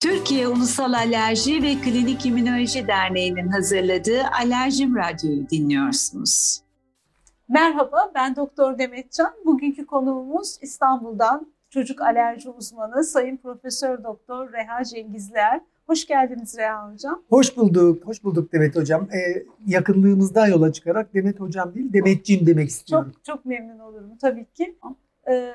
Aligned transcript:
Türkiye 0.00 0.48
Ulusal 0.48 0.92
Alerji 0.92 1.62
ve 1.62 1.74
Klinik 1.74 2.26
İmmünoloji 2.26 2.86
Derneği'nin 2.86 3.48
hazırladığı 3.48 4.22
Alerjim 4.40 4.96
Radyo'yu 4.96 5.48
dinliyorsunuz. 5.50 6.60
Merhaba, 7.48 8.12
ben 8.14 8.36
Doktor 8.36 8.78
Demetcan. 8.78 9.32
Bugünkü 9.44 9.86
konuğumuz 9.86 10.58
İstanbul'dan 10.62 11.52
çocuk 11.70 12.00
alerji 12.02 12.50
uzmanı 12.50 13.04
Sayın 13.04 13.36
Profesör 13.36 14.04
Doktor 14.04 14.52
Reha 14.52 14.84
Cengizler. 14.84 15.60
Hoş 15.86 16.06
geldiniz 16.06 16.58
Reha 16.58 16.92
Hocam. 16.92 17.22
Hoş 17.28 17.56
bulduk, 17.56 18.06
hoş 18.06 18.24
bulduk 18.24 18.52
Demet 18.52 18.76
Hocam. 18.76 19.08
Ee, 19.12 19.44
yakınlığımızdan 19.66 20.46
yola 20.46 20.72
çıkarak 20.72 21.14
Demet 21.14 21.40
Hocam 21.40 21.74
değil, 21.74 21.92
Demetciğim 21.92 22.46
demek 22.46 22.68
istiyorum. 22.68 23.12
Çok, 23.14 23.24
çok 23.24 23.44
memnun 23.44 23.78
olurum 23.78 24.16
tabii 24.20 24.44
ki. 24.44 24.76
Ee, 25.30 25.54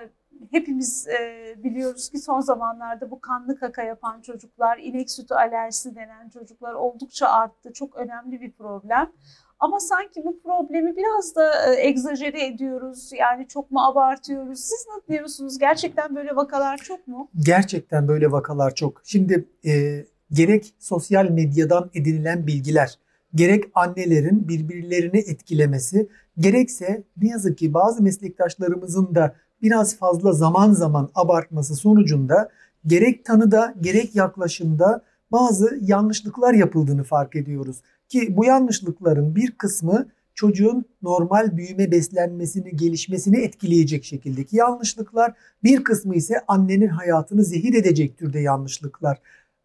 hepimiz 0.52 1.07
e, 1.07 1.55
biliyoruz 1.64 2.10
ki 2.10 2.20
son 2.20 2.39
zamanlarda 2.39 3.12
bu 3.12 3.21
kanlı 3.21 3.60
kaka 3.60 3.84
yapan 3.84 4.21
çocuklar, 4.21 4.78
inek 4.78 5.12
sütü 5.12 5.34
alerjisi 5.34 5.96
denen 5.96 6.29
çocuklar 6.29 6.74
oldukça 6.74 7.28
arttı. 7.28 7.74
Çok 7.74 7.96
önemli 7.96 8.42
bir 8.42 8.52
problem. 8.52 9.11
Ama 9.60 9.79
sanki 9.79 10.24
bu 10.25 10.39
problemi 10.39 10.97
biraz 10.97 11.36
da 11.36 11.74
e, 11.74 11.88
egzajere 11.88 12.46
ediyoruz. 12.46 13.10
Yani 13.19 13.47
çok 13.47 13.71
mu 13.71 13.79
abartıyoruz? 13.86 14.60
Siz 14.60 14.86
ne 14.88 15.16
diyorsunuz? 15.16 15.57
Gerçekten 15.57 16.16
böyle 16.16 16.36
vakalar 16.36 16.78
çok 16.78 17.07
mu? 17.07 17.30
Gerçekten 17.46 18.07
böyle 18.07 18.32
vakalar 18.32 18.75
çok. 18.75 19.02
Şimdi 19.04 19.46
e, 19.66 20.05
gerek 20.32 20.74
sosyal 20.80 21.30
medyadan 21.30 21.89
edinilen 21.94 22.47
bilgiler, 22.47 23.00
gerek 23.36 23.64
annelerin 23.75 24.47
birbirlerini 24.47 25.18
etkilemesi, 25.18 26.10
gerekse 26.38 27.04
ne 27.21 27.30
yazık 27.30 27.57
ki 27.57 27.74
bazı 27.74 28.04
meslektaşlarımızın 28.04 29.16
da 29.16 29.36
biraz 29.64 29.98
fazla 29.98 30.34
zaman 30.34 30.74
zaman 30.74 31.10
abartması 31.16 31.76
sonucunda 31.76 32.50
gerek 32.86 33.26
tanıda 33.26 33.73
gerek 33.81 34.16
yaklaşımda 34.16 35.02
bazı 35.31 35.80
yanlışlıklar 35.81 36.53
yapıldığını 36.53 37.03
fark 37.03 37.36
ediyoruz. 37.36 37.81
Ki 38.09 38.38
bu 38.38 38.45
yanlışlıkların 38.45 39.36
bir 39.36 39.52
kısmı 39.52 40.08
çocuğun 40.36 40.86
normal 41.02 41.58
büyüme 41.58 41.92
beslenmesini, 41.92 42.75
gelişmesini 42.75 43.38
etkileyecek 43.38 44.03
şekildeki 44.03 44.55
yanlışlıklar. 44.55 45.33
Bir 45.64 45.83
kısmı 45.83 46.16
ise 46.16 46.36
annenin 46.48 46.88
hayatını 46.88 47.44
zehir 47.44 47.73
edecek 47.73 48.17
türde 48.17 48.39
yanlışlıklar. 48.39 49.17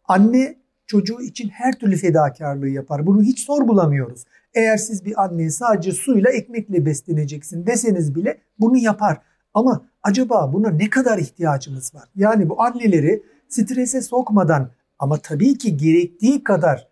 Anne 0.07 0.55
çocuğu 0.87 1.21
için 1.21 1.49
her 1.49 1.79
türlü 1.79 1.97
fedakarlığı 1.97 2.69
yapar. 2.69 3.05
Bunu 3.05 3.21
hiç 3.21 3.39
sorgulamıyoruz. 3.39 4.25
Eğer 4.53 4.77
siz 4.77 5.05
bir 5.05 5.23
anneye 5.23 5.49
sadece 5.49 5.91
suyla 5.91 6.31
ekmekle 6.31 6.85
besleneceksin 6.85 7.65
deseniz 7.65 8.15
bile 8.15 8.37
bunu 8.59 8.77
yapar. 8.77 9.17
Ama 9.53 9.89
acaba 10.03 10.53
buna 10.53 10.69
ne 10.69 10.89
kadar 10.89 11.17
ihtiyacımız 11.17 11.95
var? 11.95 12.09
Yani 12.15 12.49
bu 12.49 12.61
anneleri 12.61 13.23
strese 13.47 14.01
sokmadan 14.01 14.71
ama 14.99 15.17
tabii 15.17 15.57
ki 15.57 15.77
gerektiği 15.77 16.43
kadar 16.43 16.87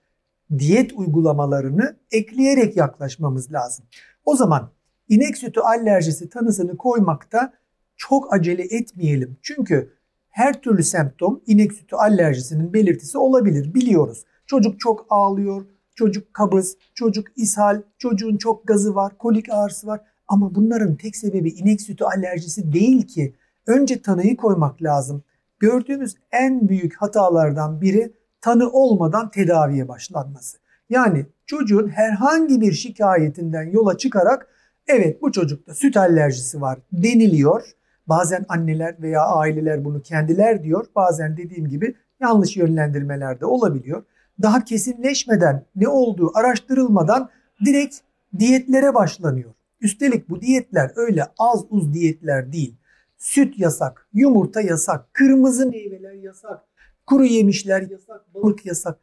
diyet 0.60 0.94
uygulamalarını 0.94 1.98
ekleyerek 2.12 2.78
yaklaşmamız 2.78 3.52
lazım. 3.54 3.86
O 4.26 4.36
zaman 4.36 4.70
inek 5.10 5.38
sütü 5.38 5.60
alerjisi 5.60 6.30
tanısını 6.30 6.78
koymakta 6.78 7.54
çok 7.96 8.34
acele 8.34 8.64
etmeyelim. 8.64 9.38
Çünkü 9.42 9.94
her 10.30 10.62
türlü 10.62 10.84
semptom 10.84 11.42
inek 11.48 11.74
sütü 11.74 11.96
alerjisinin 11.96 12.74
belirtisi 12.74 13.18
olabilir 13.18 13.74
biliyoruz. 13.74 14.26
Çocuk 14.46 14.80
çok 14.80 15.06
ağlıyor, 15.10 15.66
çocuk 15.96 16.34
kabız, 16.34 16.78
çocuk 16.96 17.28
ishal, 17.36 17.82
çocuğun 17.98 18.38
çok 18.38 18.68
gazı 18.68 18.96
var, 18.96 19.18
kolik 19.18 19.50
ağrısı 19.50 19.88
var. 19.88 20.02
Ama 20.28 20.56
bunların 20.56 20.96
tek 20.96 21.16
sebebi 21.16 21.50
inek 21.50 21.82
sütü 21.82 22.04
alerjisi 22.04 22.74
değil 22.74 23.08
ki. 23.08 23.36
Önce 23.68 24.02
tanıyı 24.02 24.38
koymak 24.38 24.84
lazım. 24.84 25.24
Gördüğümüz 25.60 26.16
en 26.32 26.70
büyük 26.70 26.96
hatalardan 26.96 27.82
biri 27.82 28.14
tanı 28.42 28.70
olmadan 28.70 29.32
tedaviye 29.32 29.88
başlanması. 29.88 30.58
Yani 30.90 31.26
çocuğun 31.46 31.88
herhangi 31.88 32.62
bir 32.62 32.72
şikayetinden 32.72 33.64
yola 33.64 33.98
çıkarak 33.98 34.48
evet 34.88 35.22
bu 35.22 35.32
çocukta 35.32 35.74
süt 35.74 35.98
alerjisi 35.98 36.62
var 36.62 36.80
deniliyor. 36.92 37.64
Bazen 38.08 38.46
anneler 38.50 38.96
veya 39.02 39.22
aileler 39.22 39.86
bunu 39.86 40.02
kendiler 40.02 40.64
diyor. 40.64 40.86
Bazen 40.96 41.38
dediğim 41.38 41.68
gibi 41.68 41.96
yanlış 42.20 42.58
yönlendirmeler 42.58 43.40
de 43.40 43.46
olabiliyor. 43.46 44.04
Daha 44.42 44.64
kesinleşmeden 44.64 45.66
ne 45.76 45.88
olduğu 45.88 46.32
araştırılmadan 46.38 47.30
direkt 47.66 47.96
diyetlere 48.40 48.94
başlanıyor. 48.94 49.54
Üstelik 49.82 50.30
bu 50.30 50.42
diyetler 50.42 50.92
öyle 50.96 51.24
az 51.38 51.66
uz 51.70 51.94
diyetler 51.94 52.54
değil. 52.54 52.76
Süt 53.18 53.60
yasak, 53.60 54.08
yumurta 54.14 54.62
yasak, 54.62 55.14
kırmızı 55.14 55.70
meyveler 55.70 56.14
yasak, 56.14 56.64
kuru 57.06 57.26
yemişler 57.26 57.82
yasak, 57.82 58.34
balık 58.34 58.66
yasak. 58.66 59.00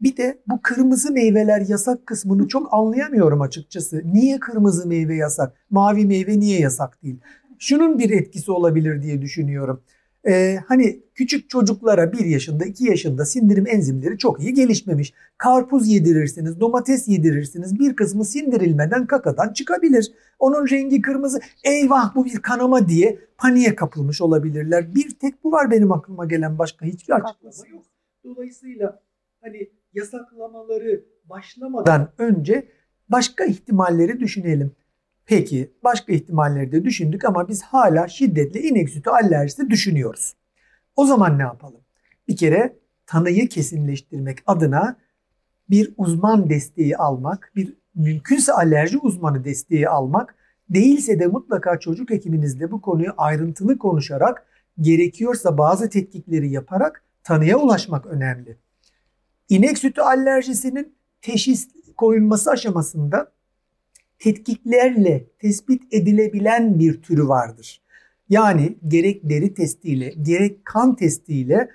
Bir 0.00 0.16
de 0.16 0.38
bu 0.46 0.62
kırmızı 0.62 1.12
meyveler 1.12 1.60
yasak 1.60 2.06
kısmını 2.06 2.48
çok 2.48 2.74
anlayamıyorum 2.74 3.40
açıkçası. 3.40 4.02
Niye 4.04 4.40
kırmızı 4.40 4.88
meyve 4.88 5.16
yasak? 5.16 5.56
Mavi 5.70 6.06
meyve 6.06 6.40
niye 6.40 6.60
yasak 6.60 7.02
değil? 7.02 7.20
Şunun 7.58 7.98
bir 7.98 8.10
etkisi 8.10 8.52
olabilir 8.52 9.02
diye 9.02 9.22
düşünüyorum. 9.22 9.82
Ee, 10.26 10.58
hani 10.66 11.02
küçük 11.14 11.50
çocuklara 11.50 12.12
1 12.12 12.24
yaşında 12.24 12.64
2 12.64 12.84
yaşında 12.84 13.24
sindirim 13.24 13.66
enzimleri 13.66 14.18
çok 14.18 14.40
iyi 14.40 14.54
gelişmemiş. 14.54 15.14
Karpuz 15.38 15.88
yedirirsiniz, 15.88 16.60
domates 16.60 17.08
yedirirsiniz 17.08 17.78
bir 17.78 17.96
kısmı 17.96 18.24
sindirilmeden 18.24 19.06
kakadan 19.06 19.52
çıkabilir. 19.52 20.12
Onun 20.38 20.68
rengi 20.68 21.02
kırmızı 21.02 21.40
eyvah 21.64 22.14
bu 22.14 22.24
bir 22.24 22.38
kanama 22.38 22.88
diye 22.88 23.18
paniğe 23.38 23.74
kapılmış 23.74 24.20
olabilirler. 24.20 24.94
Bir 24.94 25.10
tek 25.10 25.44
bu 25.44 25.52
var 25.52 25.70
benim 25.70 25.92
aklıma 25.92 26.26
gelen 26.26 26.58
başka 26.58 26.86
hiçbir 26.86 27.14
açıklama 27.14 27.68
yok. 27.72 27.84
Dolayısıyla 28.24 29.02
hani 29.40 29.70
yasaklamaları 29.94 31.04
başlamadan 31.24 32.08
önce 32.18 32.68
başka 33.08 33.44
ihtimalleri 33.44 34.20
düşünelim. 34.20 34.72
Peki 35.28 35.72
başka 35.84 36.12
ihtimalleri 36.12 36.72
de 36.72 36.84
düşündük 36.84 37.24
ama 37.24 37.48
biz 37.48 37.62
hala 37.62 38.08
şiddetli 38.08 38.60
inek 38.68 38.90
sütü 38.90 39.10
alerjisi 39.10 39.70
düşünüyoruz. 39.70 40.36
O 40.96 41.06
zaman 41.06 41.38
ne 41.38 41.42
yapalım? 41.42 41.80
Bir 42.28 42.36
kere 42.36 42.76
tanıyı 43.06 43.48
kesinleştirmek 43.48 44.38
adına 44.46 44.96
bir 45.70 45.94
uzman 45.96 46.50
desteği 46.50 46.96
almak, 46.96 47.52
bir 47.56 47.76
mümkünse 47.94 48.52
alerji 48.52 48.98
uzmanı 48.98 49.44
desteği 49.44 49.88
almak, 49.88 50.34
değilse 50.70 51.20
de 51.20 51.26
mutlaka 51.26 51.80
çocuk 51.80 52.10
hekiminizle 52.10 52.70
bu 52.70 52.80
konuyu 52.80 53.12
ayrıntılı 53.16 53.78
konuşarak, 53.78 54.46
gerekiyorsa 54.80 55.58
bazı 55.58 55.90
tetkikleri 55.90 56.50
yaparak 56.50 57.04
tanıya 57.22 57.58
ulaşmak 57.58 58.06
önemli. 58.06 58.56
İnek 59.48 59.78
sütü 59.78 60.00
alerjisinin 60.00 60.94
teşhis 61.22 61.68
koyulması 61.96 62.50
aşamasında 62.50 63.37
tetkiklerle 64.18 65.26
tespit 65.38 65.82
edilebilen 65.90 66.78
bir 66.78 67.02
türü 67.02 67.28
vardır. 67.28 67.82
Yani 68.28 68.78
gerek 68.88 69.30
deri 69.30 69.54
testiyle 69.54 70.14
gerek 70.22 70.64
kan 70.64 70.96
testiyle 70.96 71.68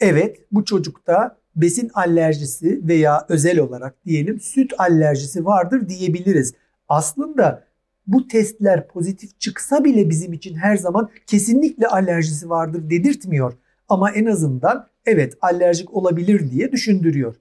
evet 0.00 0.36
bu 0.52 0.64
çocukta 0.64 1.38
besin 1.56 1.90
alerjisi 1.94 2.80
veya 2.88 3.26
özel 3.28 3.58
olarak 3.58 4.04
diyelim 4.06 4.40
süt 4.40 4.72
alerjisi 4.78 5.44
vardır 5.44 5.88
diyebiliriz. 5.88 6.54
Aslında 6.88 7.68
bu 8.06 8.28
testler 8.28 8.88
pozitif 8.88 9.40
çıksa 9.40 9.84
bile 9.84 10.10
bizim 10.10 10.32
için 10.32 10.54
her 10.54 10.76
zaman 10.76 11.10
kesinlikle 11.26 11.86
alerjisi 11.86 12.50
vardır 12.50 12.90
dedirtmiyor. 12.90 13.52
Ama 13.88 14.10
en 14.10 14.26
azından 14.26 14.86
evet 15.06 15.34
alerjik 15.40 15.94
olabilir 15.94 16.50
diye 16.50 16.72
düşündürüyor. 16.72 17.36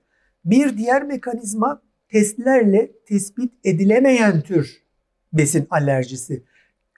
Bir 0.46 0.78
diğer 0.78 1.04
mekanizma 1.04 1.82
testlerle 2.10 2.92
tespit 3.06 3.52
edilemeyen 3.64 4.42
tür 4.42 4.84
besin 5.34 5.68
alerjisi. 5.70 6.44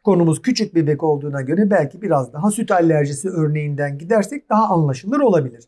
Konumuz 0.03 0.41
küçük 0.41 0.75
bebek 0.75 1.03
olduğuna 1.03 1.41
göre 1.41 1.69
belki 1.69 2.01
biraz 2.01 2.33
daha 2.33 2.51
süt 2.51 2.71
alerjisi 2.71 3.29
örneğinden 3.29 3.97
gidersek 3.97 4.49
daha 4.49 4.69
anlaşılır 4.69 5.19
olabilir. 5.19 5.63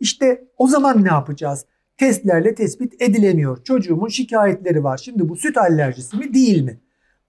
İşte 0.00 0.44
o 0.58 0.66
zaman 0.66 1.04
ne 1.04 1.08
yapacağız? 1.08 1.64
Testlerle 1.96 2.54
tespit 2.54 3.02
edilemiyor. 3.02 3.64
Çocuğumun 3.64 4.08
şikayetleri 4.08 4.84
var. 4.84 4.98
Şimdi 4.98 5.28
bu 5.28 5.36
süt 5.36 5.56
alerjisi 5.58 6.16
mi 6.16 6.34
değil 6.34 6.62
mi? 6.62 6.80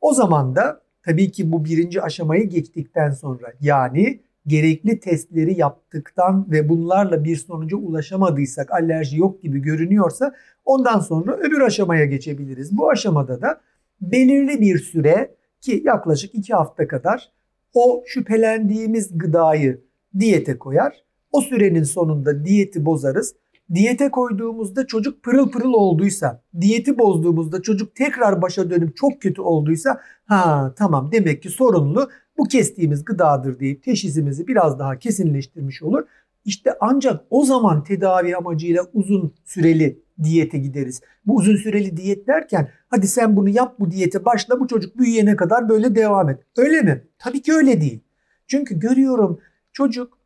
O 0.02 0.14
zaman 0.14 0.56
da 0.56 0.82
tabii 1.04 1.32
ki 1.32 1.52
bu 1.52 1.66
birinci 1.66 2.02
aşamayı 2.02 2.50
geçtikten 2.50 3.12
sonra 3.12 3.54
yani 3.62 4.20
gerekli 4.48 5.00
testleri 5.00 5.60
yaptıktan 5.60 6.52
ve 6.52 6.70
bunlarla 6.70 7.24
bir 7.24 7.36
sonuca 7.36 7.78
ulaşamadıysak, 7.78 8.72
alerji 8.72 9.18
yok 9.18 9.42
gibi 9.42 9.60
görünüyorsa 9.60 10.34
ondan 10.66 11.00
sonra 11.00 11.38
öbür 11.38 11.62
aşamaya 11.62 12.06
geçebiliriz. 12.06 12.78
Bu 12.78 12.90
aşamada 12.90 13.42
da 13.42 13.62
belirli 14.02 14.62
bir 14.62 14.80
süre 14.80 15.36
ki 15.62 15.82
yaklaşık 15.86 16.36
iki 16.36 16.54
hafta 16.54 16.88
kadar 16.88 17.32
o 17.74 18.04
şüphelendiğimiz 18.06 19.18
gıdayı 19.18 19.82
diyete 20.20 20.58
koyar. 20.58 21.04
O 21.32 21.42
sürenin 21.42 21.84
sonunda 21.84 22.46
diyeti 22.46 22.86
bozarız. 22.86 23.36
Diyete 23.74 24.12
koyduğumuzda 24.12 24.88
çocuk 24.88 25.24
pırıl 25.24 25.52
pırıl 25.52 25.74
olduysa, 25.74 26.44
diyeti 26.62 26.98
bozduğumuzda 26.98 27.62
çocuk 27.62 27.96
tekrar 27.96 28.42
başa 28.42 28.70
dönüp 28.70 28.96
çok 28.96 29.22
kötü 29.22 29.42
olduysa 29.42 30.02
ha 30.26 30.74
tamam 30.78 31.12
demek 31.12 31.44
ki 31.44 31.50
sorunlu 31.50 32.10
bu 32.42 32.48
kestiğimiz 32.48 33.06
gıdadır 33.06 33.60
deyip 33.60 33.84
teşhisimizi 33.84 34.48
biraz 34.48 34.80
daha 34.80 35.00
kesinleştirmiş 35.00 35.84
olur. 35.84 36.04
İşte 36.46 36.74
ancak 36.80 37.26
o 37.30 37.46
zaman 37.46 37.84
tedavi 37.84 38.36
amacıyla 38.36 38.86
uzun 38.94 39.34
süreli 39.46 40.00
diyete 40.24 40.58
gideriz. 40.58 41.02
Bu 41.26 41.36
uzun 41.36 41.56
süreli 41.56 41.98
diyet 41.98 42.28
derken 42.28 42.70
hadi 42.90 43.08
sen 43.08 43.36
bunu 43.36 43.50
yap 43.50 43.76
bu 43.80 43.92
diyete 43.92 44.26
başla 44.26 44.60
bu 44.60 44.68
çocuk 44.68 44.98
büyüyene 44.98 45.36
kadar 45.36 45.70
böyle 45.70 45.96
devam 45.96 46.30
et. 46.30 46.40
Öyle 46.58 46.82
mi? 46.82 47.04
Tabii 47.20 47.42
ki 47.42 47.54
öyle 47.54 47.82
değil. 47.82 48.00
Çünkü 48.48 48.80
görüyorum 48.80 49.40
çocuk 49.74 50.18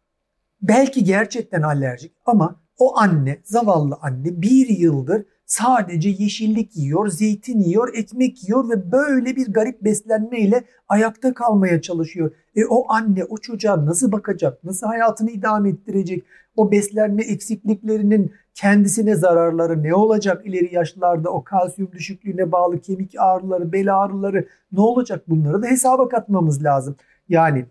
belki 0.62 1.04
gerçekten 1.04 1.62
alerjik 1.62 2.12
ama 2.26 2.62
o 2.78 2.98
anne 2.98 3.40
zavallı 3.44 3.98
anne 4.02 4.42
bir 4.42 4.70
yıldır 4.70 5.26
sadece 5.56 6.10
yeşillik 6.10 6.76
yiyor, 6.76 7.08
zeytin 7.08 7.60
yiyor, 7.60 7.94
ekmek 7.94 8.44
yiyor 8.44 8.70
ve 8.70 8.92
böyle 8.92 9.36
bir 9.36 9.54
garip 9.54 9.82
beslenmeyle 9.82 10.64
ayakta 10.90 11.34
kalmaya 11.34 11.82
çalışıyor. 11.82 12.32
E 12.56 12.66
o 12.66 12.92
anne 12.94 13.24
o 13.24 13.38
çocuğa 13.38 13.86
nasıl 13.86 14.12
bakacak, 14.12 14.64
nasıl 14.64 14.88
hayatını 14.88 15.32
idame 15.32 15.70
ettirecek? 15.70 16.24
O 16.56 16.72
beslenme 16.72 17.24
eksikliklerinin 17.24 18.32
kendisine 18.54 19.16
zararları 19.16 19.84
ne 19.84 19.96
olacak 19.96 20.46
ileri 20.46 20.76
yaşlarda? 20.76 21.30
O 21.30 21.44
kalsiyum 21.44 21.92
düşüklüğüne 21.92 22.52
bağlı 22.52 22.82
kemik 22.82 23.16
ağrıları, 23.20 23.72
bel 23.72 23.98
ağrıları 23.98 24.48
ne 24.72 24.82
olacak? 24.82 25.30
Bunları 25.30 25.62
da 25.62 25.68
hesaba 25.68 26.10
katmamız 26.10 26.64
lazım. 26.64 26.96
Yani 27.30 27.66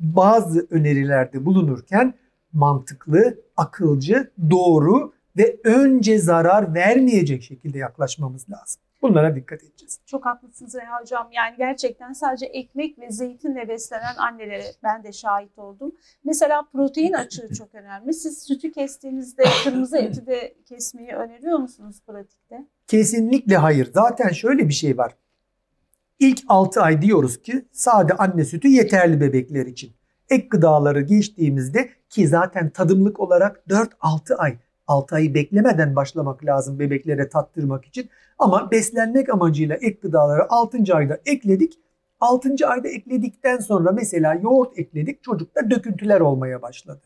bazı 0.00 0.66
önerilerde 0.70 1.44
bulunurken 1.44 2.14
mantıklı, 2.52 3.34
akılcı, 3.56 4.30
doğru 4.50 5.12
ve 5.36 5.60
önce 5.64 6.18
zarar 6.18 6.74
vermeyecek 6.74 7.42
şekilde 7.42 7.78
yaklaşmamız 7.78 8.50
lazım. 8.50 8.82
Bunlara 9.02 9.36
dikkat 9.36 9.62
edeceğiz. 9.62 9.98
Çok 10.06 10.26
haklısınız 10.26 10.74
Reha 10.74 11.00
Hocam. 11.00 11.28
Yani 11.32 11.56
gerçekten 11.58 12.12
sadece 12.12 12.46
ekmek 12.46 12.98
ve 12.98 13.10
zeytinle 13.10 13.68
beslenen 13.68 14.16
annelere 14.16 14.64
ben 14.82 15.04
de 15.04 15.12
şahit 15.12 15.58
oldum. 15.58 15.92
Mesela 16.24 16.62
protein 16.72 17.12
açığı 17.12 17.54
çok 17.58 17.74
önemli. 17.74 18.14
Siz 18.14 18.42
sütü 18.42 18.72
kestiğinizde 18.72 19.44
kırmızı 19.64 19.98
eti 19.98 20.26
de 20.26 20.54
kesmeyi 20.68 21.12
öneriyor 21.12 21.58
musunuz 21.58 21.96
pratikte? 22.06 22.66
Kesinlikle 22.86 23.56
hayır. 23.56 23.90
Zaten 23.94 24.28
şöyle 24.28 24.68
bir 24.68 24.74
şey 24.74 24.98
var. 24.98 25.16
İlk 26.18 26.42
6 26.48 26.80
ay 26.82 27.02
diyoruz 27.02 27.42
ki 27.42 27.64
sade 27.72 28.14
anne 28.14 28.44
sütü 28.44 28.68
yeterli 28.68 29.20
bebekler 29.20 29.66
için. 29.66 29.92
Ek 30.30 30.46
gıdaları 30.50 31.00
geçtiğimizde 31.00 31.88
ki 32.08 32.28
zaten 32.28 32.70
tadımlık 32.70 33.20
olarak 33.20 33.62
4-6 33.68 34.34
ay 34.34 34.58
6 34.86 35.14
ayı 35.14 35.34
beklemeden 35.34 35.96
başlamak 35.96 36.44
lazım 36.44 36.78
bebeklere 36.78 37.28
tattırmak 37.28 37.84
için. 37.84 38.08
Ama 38.38 38.70
beslenmek 38.70 39.28
amacıyla 39.28 39.76
ek 39.76 39.98
gıdaları 40.02 40.50
6. 40.50 40.78
ayda 40.94 41.20
ekledik. 41.26 41.78
6. 42.20 42.54
ayda 42.66 42.88
ekledikten 42.88 43.58
sonra 43.58 43.92
mesela 43.92 44.34
yoğurt 44.34 44.78
ekledik 44.78 45.22
çocukta 45.22 45.70
döküntüler 45.70 46.20
olmaya 46.20 46.62
başladı. 46.62 47.00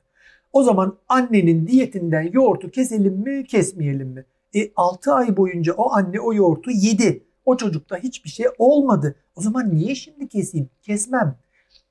O 0.53 0.63
zaman 0.63 0.97
annenin 1.09 1.67
diyetinden 1.67 2.31
yoğurtu 2.33 2.71
keselim 2.71 3.15
mi 3.15 3.45
kesmeyelim 3.45 4.09
mi? 4.09 4.25
E 4.55 4.71
6 4.77 5.13
ay 5.13 5.37
boyunca 5.37 5.73
o 5.73 5.93
anne 5.93 6.21
o 6.21 6.35
yoğurtu 6.35 6.71
yedi. 6.71 7.23
O 7.45 7.57
çocukta 7.57 7.97
hiçbir 7.97 8.31
şey 8.31 8.47
olmadı. 8.59 9.15
O 9.37 9.41
zaman 9.41 9.75
niye 9.75 9.95
şimdi 9.95 10.29
keseyim? 10.29 10.69
Kesmem. 10.83 11.37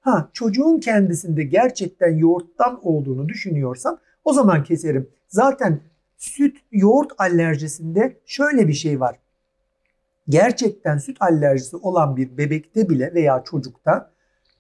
Ha 0.02 0.30
çocuğun 0.34 0.80
kendisinde 0.80 1.44
gerçekten 1.44 2.18
yoğurttan 2.18 2.80
olduğunu 2.84 3.30
düşünüyorsam 3.30 3.98
o 4.24 4.34
zaman 4.34 4.64
keserim. 4.64 5.10
Zaten 5.36 5.80
süt 6.18 6.58
yoğurt 6.72 7.12
alerjisinde 7.18 8.18
şöyle 8.26 8.68
bir 8.68 8.74
şey 8.74 9.00
var. 9.00 9.20
Gerçekten 10.30 10.98
süt 10.98 11.22
alerjisi 11.22 11.76
olan 11.76 12.18
bir 12.18 12.38
bebekte 12.38 12.90
bile 12.90 13.14
veya 13.14 13.44
çocukta 13.44 14.12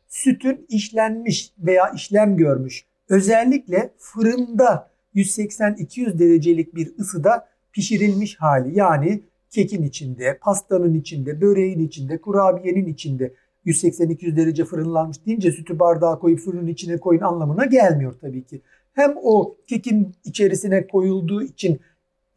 sütün 0.07 0.65
işlenmiş 0.69 1.53
veya 1.59 1.89
işlem 1.89 2.37
görmüş 2.37 2.85
özellikle 3.09 3.93
fırında 3.97 4.91
180-200 5.15 6.19
derecelik 6.19 6.75
bir 6.75 6.97
ısıda 6.99 7.47
pişirilmiş 7.73 8.35
hali 8.35 8.77
yani 8.77 9.23
kekin 9.49 9.83
içinde, 9.83 10.37
pastanın 10.41 10.93
içinde, 10.93 11.41
böreğin 11.41 11.87
içinde, 11.87 12.21
kurabiyenin 12.21 12.85
içinde 12.85 13.33
180-200 13.65 14.35
derece 14.35 14.65
fırınlanmış 14.65 15.25
deyince 15.25 15.51
sütü 15.51 15.79
bardağa 15.79 16.19
koyup 16.19 16.39
fırının 16.39 16.67
içine 16.67 16.97
koyun 16.97 17.21
anlamına 17.21 17.65
gelmiyor 17.65 18.15
tabii 18.21 18.43
ki 18.43 18.61
hem 18.95 19.15
o 19.23 19.57
kekin 19.67 20.15
içerisine 20.23 20.87
koyulduğu 20.87 21.43
için 21.43 21.79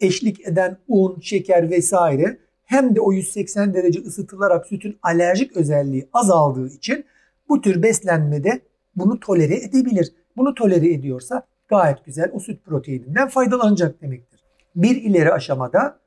eşlik 0.00 0.48
eden 0.48 0.78
un, 0.88 1.20
şeker 1.20 1.70
vesaire 1.70 2.38
hem 2.64 2.96
de 2.96 3.00
o 3.00 3.12
180 3.12 3.74
derece 3.74 4.00
ısıtılarak 4.00 4.66
sütün 4.66 4.98
alerjik 5.02 5.56
özelliği 5.56 6.08
azaldığı 6.12 6.68
için 6.68 7.04
bu 7.48 7.60
tür 7.60 7.82
beslenmede 7.82 8.60
bunu 8.96 9.20
tolere 9.20 9.56
edebilir. 9.56 10.12
Bunu 10.36 10.54
tolere 10.54 10.92
ediyorsa 10.92 11.46
gayet 11.68 12.04
güzel 12.04 12.30
o 12.32 12.40
süt 12.40 12.64
proteininden 12.64 13.28
faydalanacak 13.28 14.02
demektir. 14.02 14.40
Bir 14.76 15.02
ileri 15.02 15.32
aşamada 15.32 15.98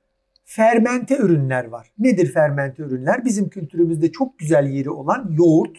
fermente 0.43 1.17
ürünler 1.17 1.65
var. 1.65 1.91
Nedir 1.99 2.33
fermente 2.33 2.83
ürünler? 2.83 3.25
Bizim 3.25 3.49
kültürümüzde 3.49 4.11
çok 4.11 4.39
güzel 4.39 4.65
yeri 4.65 4.89
olan 4.89 5.35
yoğurt 5.37 5.77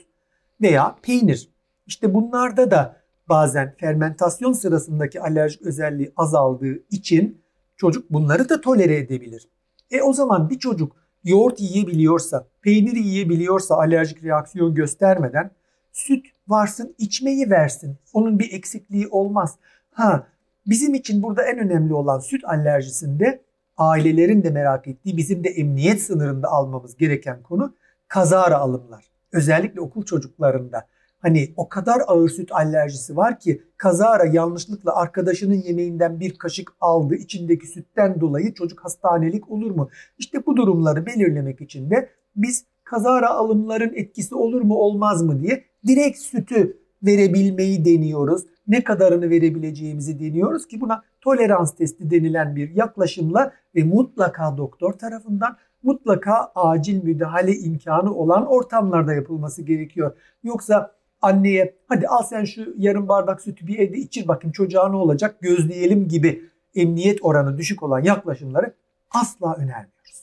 veya 0.60 0.96
peynir. 1.02 1.48
İşte 1.86 2.14
bunlarda 2.14 2.70
da 2.70 3.01
bazen 3.32 3.74
fermentasyon 3.78 4.52
sırasındaki 4.52 5.20
alerjik 5.20 5.62
özelliği 5.62 6.12
azaldığı 6.16 6.82
için 6.90 7.42
çocuk 7.76 8.12
bunları 8.12 8.48
da 8.48 8.60
tolere 8.60 8.96
edebilir. 8.96 9.48
E 9.90 10.02
o 10.02 10.12
zaman 10.12 10.50
bir 10.50 10.58
çocuk 10.58 10.96
yoğurt 11.24 11.60
yiyebiliyorsa, 11.60 12.46
peynir 12.62 12.96
yiyebiliyorsa 12.96 13.76
alerjik 13.76 14.24
reaksiyon 14.24 14.74
göstermeden 14.74 15.50
süt 15.92 16.26
varsın 16.48 16.94
içmeyi 16.98 17.50
versin. 17.50 17.96
Onun 18.12 18.38
bir 18.38 18.52
eksikliği 18.52 19.08
olmaz. 19.08 19.56
Ha 19.90 20.26
bizim 20.66 20.94
için 20.94 21.22
burada 21.22 21.42
en 21.42 21.58
önemli 21.58 21.94
olan 21.94 22.18
süt 22.18 22.44
alerjisinde 22.44 23.42
ailelerin 23.76 24.42
de 24.42 24.50
merak 24.50 24.88
ettiği 24.88 25.16
bizim 25.16 25.44
de 25.44 25.48
emniyet 25.48 26.02
sınırında 26.02 26.48
almamız 26.48 26.96
gereken 26.96 27.42
konu 27.42 27.74
kazara 28.08 28.58
alımlar. 28.58 29.04
Özellikle 29.32 29.80
okul 29.80 30.04
çocuklarında 30.04 30.86
Hani 31.22 31.52
o 31.56 31.68
kadar 31.68 32.02
ağır 32.06 32.28
süt 32.28 32.52
alerjisi 32.52 33.16
var 33.16 33.38
ki 33.38 33.62
kazara 33.76 34.24
yanlışlıkla 34.24 34.96
arkadaşının 34.96 35.54
yemeğinden 35.54 36.20
bir 36.20 36.38
kaşık 36.38 36.72
aldı 36.80 37.14
içindeki 37.14 37.66
sütten 37.66 38.20
dolayı 38.20 38.54
çocuk 38.54 38.84
hastanelik 38.84 39.50
olur 39.50 39.70
mu? 39.70 39.88
İşte 40.18 40.46
bu 40.46 40.56
durumları 40.56 41.06
belirlemek 41.06 41.60
için 41.60 41.90
de 41.90 42.08
biz 42.36 42.64
kazara 42.84 43.30
alımların 43.30 43.92
etkisi 43.94 44.34
olur 44.34 44.62
mu 44.62 44.74
olmaz 44.74 45.22
mı 45.22 45.40
diye 45.40 45.64
direkt 45.86 46.18
sütü 46.18 46.76
verebilmeyi 47.02 47.84
deniyoruz. 47.84 48.42
Ne 48.68 48.84
kadarını 48.84 49.30
verebileceğimizi 49.30 50.20
deniyoruz 50.20 50.66
ki 50.66 50.80
buna 50.80 51.02
tolerans 51.20 51.74
testi 51.74 52.10
denilen 52.10 52.56
bir 52.56 52.70
yaklaşımla 52.70 53.52
ve 53.74 53.84
mutlaka 53.84 54.56
doktor 54.56 54.92
tarafından 54.92 55.56
mutlaka 55.82 56.52
acil 56.54 57.04
müdahale 57.04 57.56
imkanı 57.56 58.14
olan 58.14 58.46
ortamlarda 58.46 59.14
yapılması 59.14 59.62
gerekiyor. 59.62 60.16
Yoksa 60.44 60.94
anneye 61.22 61.74
hadi 61.88 62.08
al 62.08 62.22
sen 62.22 62.44
şu 62.44 62.74
yarım 62.78 63.08
bardak 63.08 63.40
sütü 63.40 63.66
bir 63.66 63.78
evde 63.78 63.96
içir 63.98 64.28
bakayım 64.28 64.52
çocuğa 64.52 64.88
ne 64.88 64.96
olacak 64.96 65.40
gözleyelim 65.40 66.08
gibi 66.08 66.50
emniyet 66.74 67.18
oranı 67.22 67.58
düşük 67.58 67.82
olan 67.82 68.00
yaklaşımları 68.00 68.74
asla 69.10 69.54
önermiyoruz. 69.54 70.22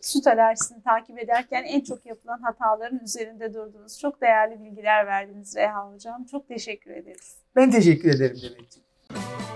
Süt 0.00 0.26
alerjisini 0.26 0.82
takip 0.82 1.18
ederken 1.18 1.64
en 1.64 1.80
çok 1.80 2.06
yapılan 2.06 2.38
hataların 2.38 2.98
üzerinde 2.98 3.54
durdunuz. 3.54 3.98
Çok 3.98 4.20
değerli 4.20 4.60
bilgiler 4.64 5.06
verdiniz 5.06 5.56
Reha 5.56 5.92
Hocam. 5.92 6.24
Çok 6.24 6.48
teşekkür 6.48 6.90
ederiz. 6.90 7.36
Ben 7.56 7.70
teşekkür 7.70 8.14
ederim 8.14 8.36
Demetciğim. 8.42 9.47